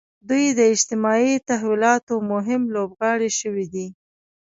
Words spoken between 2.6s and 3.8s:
لوبغاړي شوي